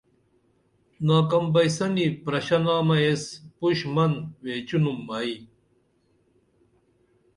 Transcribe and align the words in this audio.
ناکم 1.07 1.45
بئیسنی 1.53 2.05
پرشہ 2.23 2.57
نامہ 2.63 2.95
ایس 3.01 3.23
پُش 3.57 3.79
من 3.93 4.13
ویچینُم 4.43 4.99
ائی 5.17 5.35